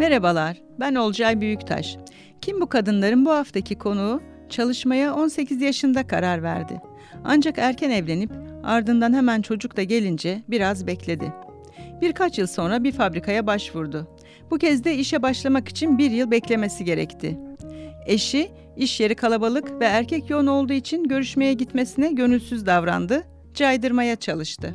[0.00, 1.96] Merhabalar, ben Olcay Büyüktaş.
[2.40, 6.80] Kim bu kadınların bu haftaki konuğu çalışmaya 18 yaşında karar verdi.
[7.24, 8.30] Ancak erken evlenip
[8.64, 11.32] ardından hemen çocuk da gelince biraz bekledi.
[12.00, 14.08] Birkaç yıl sonra bir fabrikaya başvurdu.
[14.50, 17.38] Bu kez de işe başlamak için bir yıl beklemesi gerekti.
[18.06, 23.22] Eşi iş yeri kalabalık ve erkek yoğun olduğu için görüşmeye gitmesine gönülsüz davrandı,
[23.54, 24.74] caydırmaya çalıştı.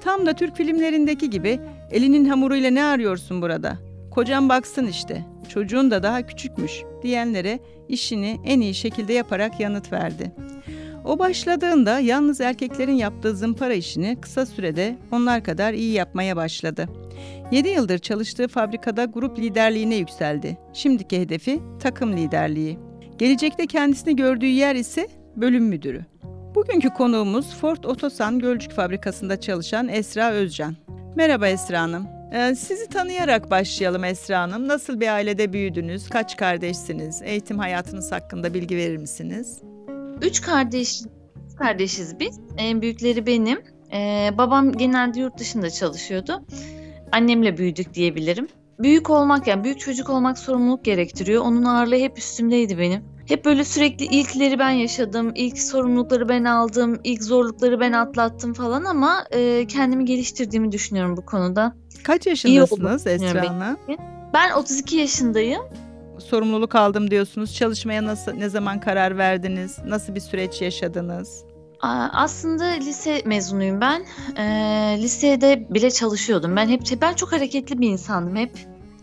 [0.00, 3.91] Tam da Türk filmlerindeki gibi elinin hamuruyla ne arıyorsun burada?
[4.14, 7.58] Kocam baksın işte, çocuğun da daha küçükmüş diyenlere
[7.88, 10.32] işini en iyi şekilde yaparak yanıt verdi.
[11.04, 16.88] O başladığında yalnız erkeklerin yaptığı zımpara işini kısa sürede onlar kadar iyi yapmaya başladı.
[17.52, 20.58] 7 yıldır çalıştığı fabrikada grup liderliğine yükseldi.
[20.72, 22.78] Şimdiki hedefi takım liderliği.
[23.18, 26.06] Gelecekte kendisini gördüğü yer ise bölüm müdürü.
[26.54, 30.76] Bugünkü konuğumuz Ford Otosan Gölcük Fabrikası'nda çalışan Esra Özcan.
[31.16, 32.21] Merhaba Esra Hanım.
[32.32, 34.68] Ee, sizi tanıyarak başlayalım Esra Hanım.
[34.68, 36.08] Nasıl bir ailede büyüdünüz?
[36.08, 37.22] Kaç kardeşsiniz?
[37.22, 39.62] Eğitim hayatınız hakkında bilgi verir misiniz?
[40.22, 41.02] Üç kardeş
[41.58, 42.40] kardeşiz biz.
[42.58, 43.62] En büyükleri benim.
[43.92, 46.42] Ee, babam genelde yurt dışında çalışıyordu.
[47.12, 48.48] Annemle büyüdük diyebilirim.
[48.78, 51.42] Büyük olmak yani büyük çocuk olmak sorumluluk gerektiriyor.
[51.44, 53.04] Onun ağırlığı hep üstümdeydi benim.
[53.28, 58.84] Hep böyle sürekli ilkleri ben yaşadım, ilk sorumlulukları ben aldım, ilk zorlukları ben atlattım falan
[58.84, 61.76] ama e, kendimi geliştirdiğimi düşünüyorum bu konuda.
[62.02, 63.76] Kaç yaşındasınız Esra Hanım?
[64.34, 65.62] Ben 32 yaşındayım.
[66.18, 67.54] Sorumluluk aldım diyorsunuz.
[67.54, 69.78] Çalışmaya nasıl ne zaman karar verdiniz?
[69.86, 71.44] Nasıl bir süreç yaşadınız?
[72.12, 74.04] Aslında lise mezunuyum ben.
[74.36, 74.44] E,
[75.02, 76.56] lisede bile çalışıyordum.
[76.56, 78.50] Ben hep ben çok hareketli bir insandım hep.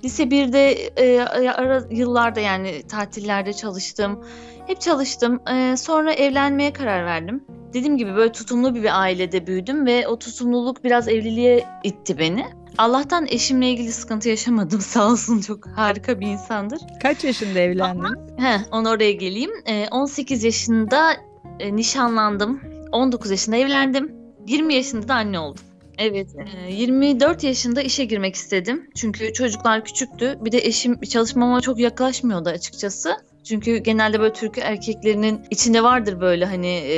[0.04, 4.26] Lise 1'de e, ara yıllarda yani tatillerde çalıştım.
[4.68, 5.40] Hep çalıştım.
[5.48, 7.44] E, sonra evlenmeye karar verdim.
[7.74, 12.46] Dediğim gibi böyle tutumlu bir ailede büyüdüm ve o tutumluluk biraz evliliğe itti beni.
[12.78, 14.82] Allah'tan eşimle ilgili sıkıntı yaşamadım.
[14.82, 16.80] Sağ olsun çok harika bir insandır.
[17.02, 18.04] Kaç yaşında evlendin?
[18.04, 19.52] Ama, he, onu oraya geleyim.
[19.66, 21.12] E, 18 yaşında
[21.60, 22.62] e, nişanlandım.
[22.92, 24.12] 19 yaşında evlendim.
[24.48, 25.64] 20 yaşında da anne oldum.
[26.00, 26.36] Evet,
[26.70, 28.90] 24 yaşında işe girmek istedim.
[28.96, 30.38] Çünkü çocuklar küçüktü.
[30.42, 33.18] Bir de eşim çalışmama çok yaklaşmıyordu açıkçası.
[33.50, 36.96] Çünkü genelde böyle Türk erkeklerinin içinde vardır böyle hani e,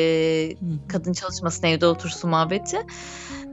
[0.87, 2.77] kadın çalışmasın evde otursun muhabbeti.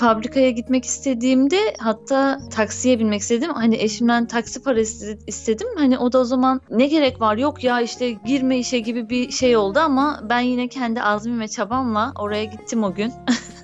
[0.00, 3.50] Fabrikaya gitmek istediğimde hatta taksiye binmek istedim.
[3.54, 5.68] Hani eşimden taksi parası istedim.
[5.76, 9.30] Hani o da o zaman ne gerek var yok ya işte girme işe gibi bir
[9.30, 13.12] şey oldu ama ben yine kendi azmim ve çabamla oraya gittim o gün.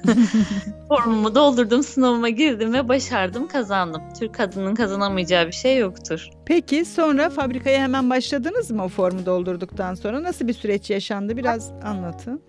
[0.88, 4.02] Formumu doldurdum, sınavıma girdim ve başardım, kazandım.
[4.18, 6.30] Türk kadının kazanamayacağı bir şey yoktur.
[6.46, 10.22] Peki sonra fabrikaya hemen başladınız mı o formu doldurduktan sonra?
[10.22, 11.36] Nasıl bir süreç yaşandı?
[11.36, 12.42] Biraz anlatın.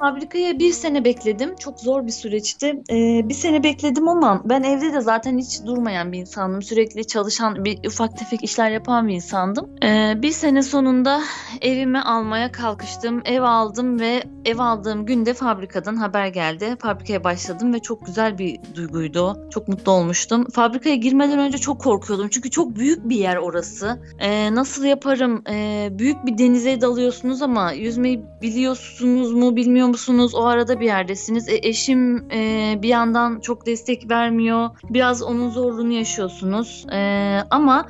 [0.00, 1.56] Fabrikaya bir sene bekledim.
[1.56, 2.66] Çok zor bir süreçti.
[2.90, 6.62] Ee, bir sene bekledim ama ben evde de zaten hiç durmayan bir insandım.
[6.62, 9.70] Sürekli çalışan, bir ufak tefek işler yapan bir insandım.
[9.84, 11.22] Ee, bir sene sonunda
[11.60, 13.22] evimi almaya kalkıştım.
[13.24, 16.76] Ev aldım ve ev aldığım günde fabrikadan haber geldi.
[16.82, 19.48] Fabrikaya başladım ve çok güzel bir duyguydu.
[19.50, 20.46] Çok mutlu olmuştum.
[20.52, 22.28] Fabrikaya girmeden önce çok korkuyordum.
[22.28, 24.00] Çünkü çok büyük bir yer orası.
[24.18, 25.42] Ee, nasıl yaparım?
[25.50, 30.34] Ee, büyük bir denize dalıyorsunuz ama yüzmeyi biliyorsunuz mu bilmiyorum bilmiyor musunuz?
[30.34, 31.48] O arada bir yerdesiniz.
[31.48, 34.70] E, eşim e, bir yandan çok destek vermiyor.
[34.90, 36.86] Biraz onun zorluğunu yaşıyorsunuz.
[36.92, 37.86] E, ama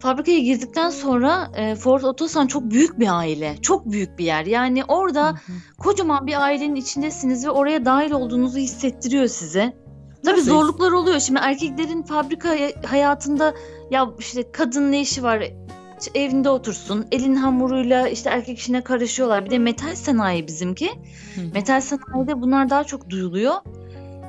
[0.00, 3.56] fabrikaya girdikten sonra e, Ford Otosan çok büyük bir aile.
[3.62, 4.46] Çok büyük bir yer.
[4.46, 5.52] Yani orada hı hı.
[5.78, 9.72] kocaman bir ailenin içindesiniz ve oraya dahil olduğunuzu hissettiriyor size.
[10.24, 10.50] Tabii Nasıl?
[10.50, 11.20] zorluklar oluyor.
[11.20, 12.56] Şimdi erkeklerin fabrika
[12.86, 13.54] hayatında
[13.90, 15.42] ya işte kadın ne işi var?
[16.14, 17.06] Evinde otursun.
[17.12, 19.44] Elin hamuruyla işte erkek işine karışıyorlar.
[19.44, 20.88] Bir de metal sanayi bizimki.
[21.34, 21.40] Hı.
[21.54, 23.54] Metal sanayide bunlar daha çok duyuluyor.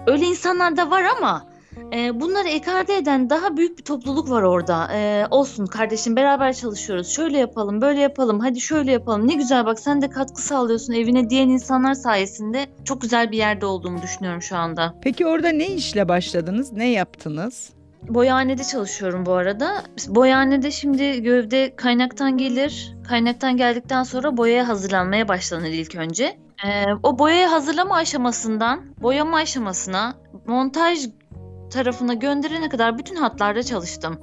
[0.07, 1.51] Öyle insanlar da var ama
[1.93, 4.93] e, bunları ekarte eden daha büyük bir topluluk var orada.
[4.93, 7.07] E, olsun kardeşim beraber çalışıyoruz.
[7.07, 8.39] Şöyle yapalım, böyle yapalım.
[8.39, 9.27] Hadi şöyle yapalım.
[9.27, 13.65] Ne güzel bak sen de katkı sağlıyorsun evine diyen insanlar sayesinde çok güzel bir yerde
[13.65, 14.95] olduğumu düşünüyorum şu anda.
[15.01, 16.71] Peki orada ne işle başladınız?
[16.71, 17.69] Ne yaptınız?
[18.07, 19.83] Boyahanede çalışıyorum bu arada.
[20.07, 22.95] Boyahanede şimdi gövde kaynaktan gelir.
[23.07, 26.37] Kaynaktan geldikten sonra boyaya hazırlanmaya başlanır ilk önce.
[26.65, 30.13] Ee, o boyaya hazırlama aşamasından boyama aşamasına,
[30.47, 30.99] montaj
[31.69, 34.19] tarafına gönderene kadar bütün hatlarda çalıştım.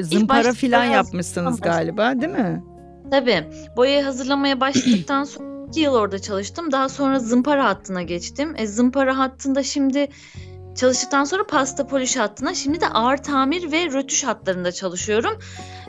[0.00, 2.64] Zımpara filan yapmışsınız galiba değil mi?
[3.10, 3.44] Tabii.
[3.76, 6.72] Boyayı hazırlamaya başladıktan sonra 2 yıl orada çalıştım.
[6.72, 8.54] Daha sonra zımpara hattına geçtim.
[8.56, 10.08] E, zımpara hattında şimdi
[10.76, 15.38] Çalıştıktan sonra pasta poliş hattına şimdi de ağır tamir ve rötuş hatlarında çalışıyorum.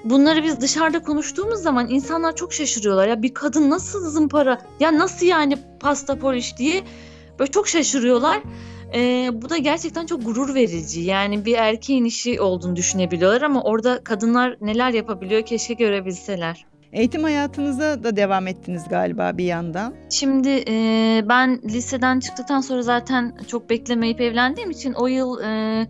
[0.04, 3.08] Bunları biz dışarıda konuştuğumuz zaman insanlar çok şaşırıyorlar.
[3.08, 6.84] Ya bir kadın nasıl zımpara ya nasıl yani pasta poliş diye
[7.40, 8.42] böyle çok şaşırıyorlar.
[8.94, 11.02] E, bu da gerçekten çok gurur verici.
[11.02, 16.66] Yani bir erkeğin işi olduğunu düşünebiliyorlar ama orada kadınlar neler yapabiliyor keşke görebilseler.
[16.98, 19.94] Eğitim hayatınıza da devam ettiniz galiba bir yandan.
[20.10, 25.88] Şimdi e, ben liseden çıktıktan sonra zaten çok beklemeyip evlendiğim için o yıl e,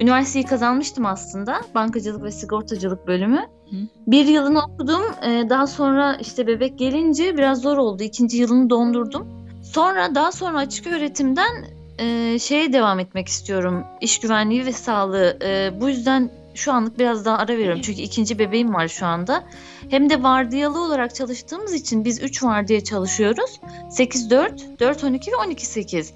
[0.00, 1.60] üniversiteyi kazanmıştım aslında.
[1.74, 3.40] Bankacılık ve sigortacılık bölümü.
[3.70, 3.76] Hı.
[4.06, 5.02] Bir yılını okudum.
[5.22, 8.02] E, daha sonra işte bebek gelince biraz zor oldu.
[8.02, 9.28] İkinci yılını dondurdum.
[9.62, 11.64] Sonra daha sonra açık öğretimden
[11.98, 13.84] e, şeye devam etmek istiyorum.
[14.00, 15.38] İş güvenliği ve sağlığı.
[15.42, 17.80] E, bu yüzden şu anlık biraz daha ara veriyorum.
[17.82, 19.44] Çünkü ikinci bebeğim var şu anda.
[19.90, 23.60] Hem de vardiyalı olarak çalıştığımız için biz 3 vardiya çalışıyoruz.
[23.90, 26.12] 8-4, 4-12 ve 12-8.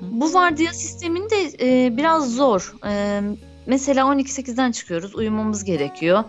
[0.00, 2.74] Bu vardiya sisteminde e, biraz zor.
[2.86, 3.20] E,
[3.66, 5.14] mesela 12-8'den çıkıyoruz.
[5.14, 6.24] Uyumamız gerekiyor.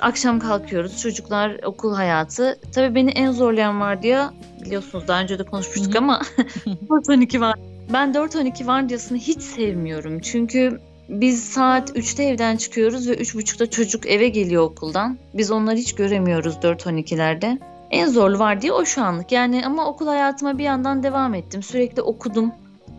[0.00, 1.02] Akşam kalkıyoruz.
[1.02, 2.60] Çocuklar okul hayatı.
[2.74, 6.22] Tabii beni en zorlayan vardiya biliyorsunuz daha önce de konuşmuştuk ama
[6.66, 7.54] 4-12 var.
[7.92, 10.20] Ben 4-12 vardiyasını hiç sevmiyorum.
[10.20, 15.18] Çünkü biz saat 3'te evden çıkıyoruz ve 3.30'da çocuk eve geliyor okuldan.
[15.34, 17.58] Biz onları hiç göremiyoruz 4-12'lerde.
[17.90, 19.32] En zorlu var diye o şu anlık.
[19.32, 21.62] Yani ama okul hayatıma bir yandan devam ettim.
[21.62, 22.52] Sürekli okudum.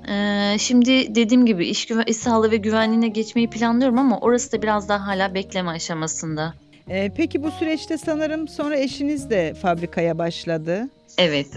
[0.09, 4.61] Ee, şimdi dediğim gibi iş, güven- iş sağlığı ve güvenliğine geçmeyi planlıyorum ama orası da
[4.61, 6.53] biraz daha hala bekleme aşamasında.
[6.89, 10.89] Ee, peki bu süreçte sanırım sonra eşiniz de fabrikaya başladı.
[11.17, 11.47] Evet.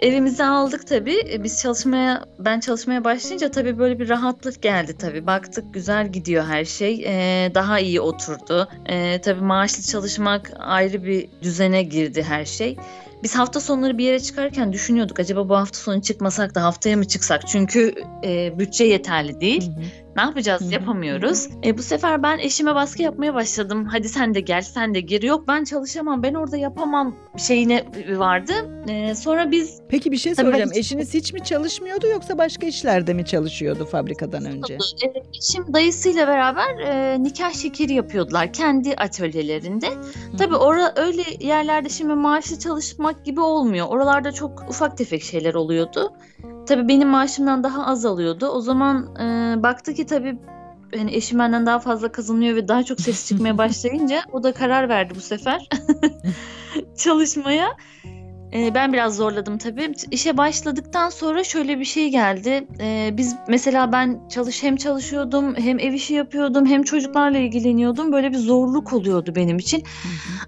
[0.00, 1.18] Evimizi aldık tabii.
[1.32, 5.26] E, biz çalışmaya, ben çalışmaya başlayınca tabii böyle bir rahatlık geldi tabii.
[5.26, 7.04] Baktık güzel gidiyor her şey.
[7.06, 8.68] Ee, daha iyi oturdu.
[8.86, 12.76] Ee, tabii maaşlı çalışmak ayrı bir düzene girdi her şey.
[13.22, 17.08] Biz hafta sonları bir yere çıkarken düşünüyorduk acaba bu hafta sonu çıkmasak da haftaya mı
[17.08, 17.48] çıksak?
[17.48, 17.94] Çünkü
[18.24, 19.66] e, bütçe yeterli değil.
[19.66, 19.84] Hı hı.
[20.16, 20.62] Ne yapacağız?
[20.62, 20.72] Hı-hı.
[20.72, 21.48] Yapamıyoruz.
[21.64, 23.84] E, bu sefer ben eşime baskı yapmaya başladım.
[23.84, 25.22] Hadi sen de gel, sen de gir.
[25.22, 28.52] Yok ben çalışamam, ben orada yapamam şeyine vardı.
[28.88, 29.80] E, sonra biz...
[29.88, 30.70] Peki bir şey soracağım.
[30.74, 30.78] Ben...
[30.78, 34.74] Eşiniz hiç mi çalışmıyordu yoksa başka işlerde mi çalışıyordu fabrikadan önce?
[34.74, 39.88] E, eşim dayısıyla beraber e, nikah şekeri yapıyordular kendi atölyelerinde.
[40.38, 42.58] Tabii ora, öyle yerlerde şimdi maaşlı
[43.08, 43.86] çalışmak gibi olmuyor.
[43.88, 46.12] Oralarda çok ufak tefek şeyler oluyordu.
[46.66, 48.46] Tabii benim maaşımdan daha az alıyordu.
[48.46, 50.38] O zaman e, baktı ki tabii
[50.96, 54.88] hani eşim benden daha fazla kazanıyor ve daha çok ses çıkmaya başlayınca o da karar
[54.88, 55.68] verdi bu sefer
[56.96, 57.68] çalışmaya.
[58.52, 59.92] E, ben biraz zorladım tabii.
[60.10, 62.66] İşe başladıktan sonra şöyle bir şey geldi.
[62.80, 68.12] E, biz mesela ben çalış hem çalışıyordum hem ev işi yapıyordum hem çocuklarla ilgileniyordum.
[68.12, 69.82] Böyle bir zorluk oluyordu benim için.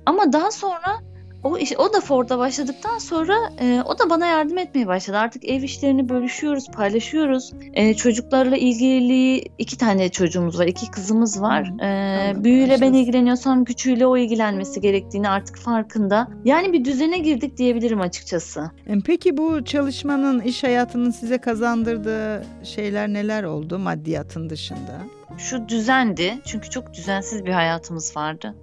[0.06, 1.09] Ama daha sonra
[1.42, 5.18] o iş, o da Ford'a başladıktan sonra e, o da bana yardım etmeye başladı.
[5.18, 7.52] Artık ev işlerini bölüşüyoruz, paylaşıyoruz.
[7.72, 11.72] E, çocuklarla ilgili iki tane çocuğumuz var, iki kızımız var.
[11.82, 16.28] E, büyüğüyle ben ilgileniyorsam küçüğüyle o ilgilenmesi gerektiğini artık farkında.
[16.44, 18.70] Yani bir düzene girdik diyebilirim açıkçası.
[18.86, 25.00] E, peki bu çalışmanın, iş hayatının size kazandırdığı şeyler neler oldu maddiyatın dışında?
[25.38, 26.38] Şu düzendi.
[26.44, 28.54] Çünkü çok düzensiz bir hayatımız vardı.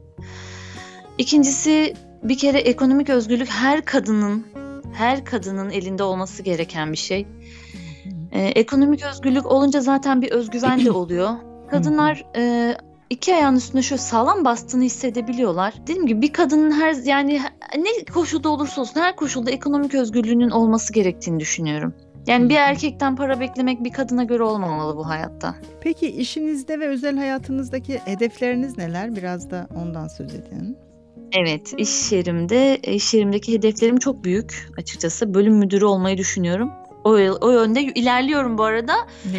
[1.17, 4.45] İkincisi bir kere ekonomik özgürlük her kadının
[4.93, 7.27] her kadının elinde olması gereken bir şey.
[8.31, 11.29] Ee, ekonomik özgürlük olunca zaten bir özgüven de oluyor.
[11.71, 12.75] Kadınlar e,
[13.09, 15.73] iki ayağın üstünde şöyle sağlam bastığını hissedebiliyorlar.
[15.81, 17.41] Dediğim gibi bir kadının her yani
[17.77, 21.93] ne koşulda olursa olsun her koşulda ekonomik özgürlüğünün olması gerektiğini düşünüyorum.
[22.27, 25.55] Yani bir erkekten para beklemek bir kadına göre olmamalı bu hayatta.
[25.81, 29.15] Peki işinizde ve özel hayatınızdaki hedefleriniz neler?
[29.15, 30.77] Biraz da ondan söz edin.
[31.31, 35.33] Evet, iş yerimde, iş yerimdeki hedeflerim çok büyük açıkçası.
[35.33, 36.69] Bölüm müdürü olmayı düşünüyorum.
[37.03, 37.09] O,
[37.41, 38.93] o yönde ilerliyorum bu arada.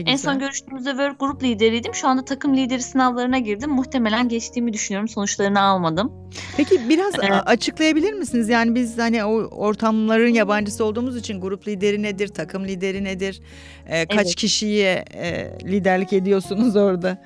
[0.07, 1.95] En son görüştüğümüzde Work Group lideriydim.
[1.95, 3.71] Şu anda takım lideri sınavlarına girdim.
[3.71, 5.09] Muhtemelen geçtiğimi düşünüyorum.
[5.09, 6.13] Sonuçlarını almadım.
[6.57, 8.49] Peki biraz ee, açıklayabilir misiniz?
[8.49, 13.41] Yani biz hani o ortamların yabancısı olduğumuz için grup lideri nedir, takım lideri nedir?
[13.87, 14.35] Ee, kaç evet.
[14.35, 17.19] kişiye e, liderlik ediyorsunuz orada?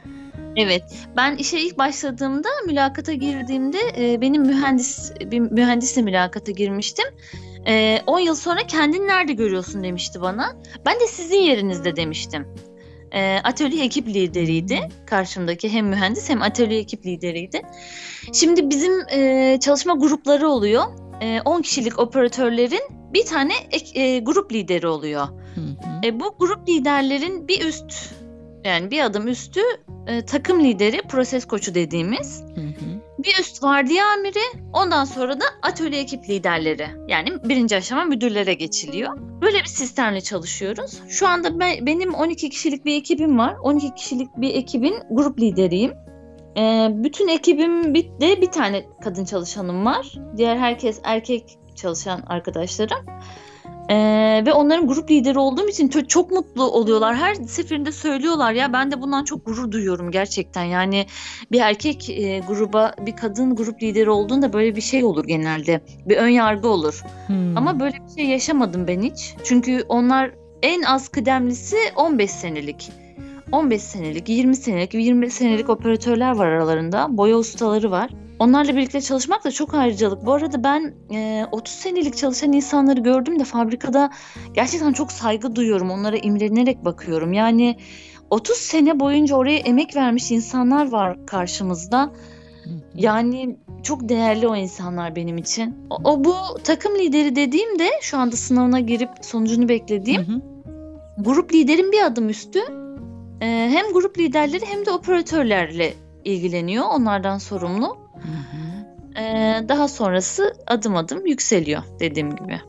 [0.57, 0.83] Evet,
[1.17, 7.05] ben işe ilk başladığımda mülakata girdiğimde e, benim mühendis bir mühendisle mülakata girmiştim.
[8.07, 10.57] 10 e, yıl sonra kendini nerede görüyorsun demişti bana.
[10.87, 12.47] Ben de sizin yerinizde demiştim.
[13.13, 17.63] E, atölye ekip lideriydi karşımdaki hem mühendis hem atölye ekip lideriydi.
[18.33, 20.85] Şimdi bizim e, çalışma grupları oluyor.
[21.21, 22.83] E, 10 kişilik operatörlerin
[23.15, 25.29] bir tane ek, e, grup lideri oluyor.
[25.55, 26.07] Hı hı.
[26.07, 28.15] E, bu grup liderlerin bir üst
[28.65, 29.61] yani bir adım üstü
[30.07, 32.43] e, takım lideri, proses koçu dediğimiz.
[32.55, 33.03] Hı hı.
[33.19, 36.87] Bir üst vardiya amiri, ondan sonra da atölye ekip liderleri.
[37.09, 39.19] Yani birinci aşama müdürlere geçiliyor.
[39.43, 41.01] Böyle bir sistemle çalışıyoruz.
[41.09, 43.57] Şu anda ben, benim 12 kişilik bir ekibim var.
[43.63, 45.93] 12 kişilik bir ekibin grup lideriyim.
[46.57, 50.13] E, bütün ekibimde bir tane kadın çalışanım var.
[50.37, 53.07] Diğer herkes erkek çalışan arkadaşlarım.
[53.91, 57.17] Ee, ve onların grup lideri olduğum için çok mutlu oluyorlar.
[57.17, 60.65] Her seferinde söylüyorlar ya ben de bundan çok gurur duyuyorum gerçekten.
[60.65, 61.07] Yani
[61.53, 65.81] bir erkek e, gruba bir kadın grup lideri olduğunda böyle bir şey olur genelde.
[66.07, 67.03] Bir ön yargı olur.
[67.27, 67.57] Hmm.
[67.57, 69.35] Ama böyle bir şey yaşamadım ben hiç.
[69.45, 70.31] Çünkü onlar
[70.63, 72.93] en az kıdemlisi 15 senelik.
[73.53, 77.07] 15 senelik, 20 senelik, 25 senelik operatörler var aralarında.
[77.11, 78.11] Boya ustaları var.
[78.43, 80.27] Onlarla birlikte çalışmak da çok ayrıcalık.
[80.27, 84.11] Bu arada ben e, 30 senelik çalışan insanları gördüm de fabrikada
[84.55, 85.91] gerçekten çok saygı duyuyorum.
[85.91, 87.33] Onlara imrenerek bakıyorum.
[87.33, 87.77] Yani
[88.31, 92.13] 30 sene boyunca oraya emek vermiş insanlar var karşımızda.
[92.95, 95.77] Yani çok değerli o insanlar benim için.
[95.91, 96.35] O, o bu
[96.65, 100.43] takım lideri dediğimde şu anda sınavına girip sonucunu beklediğim hı hı.
[101.19, 102.61] grup liderin bir adım üstü.
[103.41, 105.95] Ee, hem grup liderleri hem de operatörlerle
[106.25, 106.85] ilgileniyor.
[106.85, 108.02] Onlardan sorumlu.
[109.17, 112.61] Ee, daha sonrası adım adım yükseliyor dediğim gibi.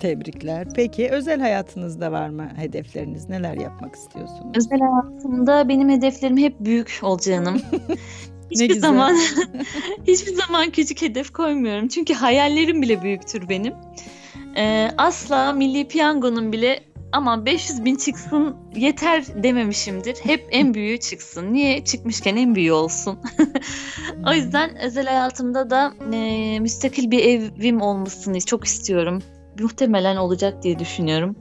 [0.00, 0.68] Tebrikler.
[0.74, 3.28] Peki özel hayatınızda var mı hedefleriniz?
[3.28, 4.56] Neler yapmak istiyorsunuz?
[4.56, 7.62] Özel hayatımda benim hedeflerim hep büyük olacağım.
[8.50, 8.80] hiçbir güzel.
[8.80, 9.16] zaman
[10.06, 11.88] hiçbir zaman küçük hedef koymuyorum.
[11.88, 13.74] Çünkü hayallerim bile büyüktür benim.
[14.56, 16.80] Ee, asla Milli Piyango'nun bile
[17.12, 20.16] ama 500 bin çıksın yeter dememişimdir.
[20.22, 21.52] Hep en büyüğü çıksın.
[21.52, 21.84] Niye?
[21.84, 23.18] Çıkmışken en büyüğü olsun.
[24.26, 29.22] o yüzden özel hayatımda da e, müstakil bir evim olmasını çok istiyorum.
[29.60, 31.36] Muhtemelen olacak diye düşünüyorum.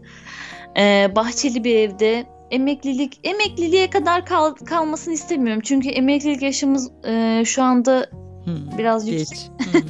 [0.77, 5.61] E, bahçeli bir evde emeklilik emekliliğe kadar kal, kalmasını istemiyorum.
[5.65, 8.09] Çünkü emeklilik yaşımız e, şu anda
[8.45, 9.51] Hmm, biraz yüksek.
[9.71, 9.81] Hmm.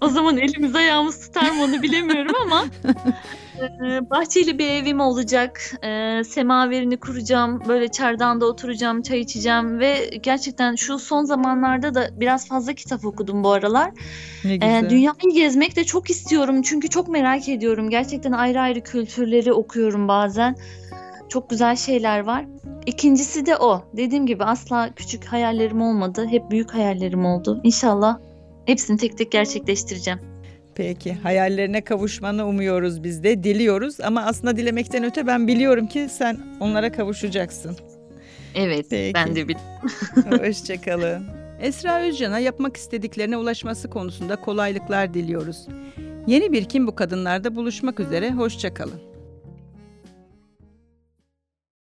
[0.00, 2.64] o zaman elimiz ayağımız tutar mı onu bilemiyorum ama
[4.10, 5.60] bahçeli bir evim olacak.
[5.84, 7.62] Ee, semaverini kuracağım.
[7.68, 13.44] Böyle çardağında oturacağım, çay içeceğim ve gerçekten şu son zamanlarda da biraz fazla kitap okudum
[13.44, 13.90] bu aralar.
[14.44, 14.90] Ne ee, güzel.
[14.90, 17.90] dünyayı gezmek de çok istiyorum çünkü çok merak ediyorum.
[17.90, 20.56] Gerçekten ayrı ayrı kültürleri okuyorum bazen.
[21.28, 22.46] Çok güzel şeyler var.
[22.86, 23.82] İkincisi de o.
[23.96, 26.26] Dediğim gibi asla küçük hayallerim olmadı.
[26.30, 27.60] Hep büyük hayallerim oldu.
[27.64, 28.18] İnşallah
[28.66, 30.31] hepsini tek tek gerçekleştireceğim.
[30.74, 36.38] Peki hayallerine kavuşmanı umuyoruz biz de diliyoruz ama aslında dilemekten öte ben biliyorum ki sen
[36.60, 37.76] onlara kavuşacaksın.
[38.54, 39.14] Evet Peki.
[39.14, 40.46] ben de biliyorum.
[40.46, 41.26] Hoşçakalın.
[41.60, 45.66] Esra Özcan'a yapmak istediklerine ulaşması konusunda kolaylıklar diliyoruz.
[46.26, 49.11] Yeni bir Kim Bu Kadınlar'da buluşmak üzere, hoşçakalın.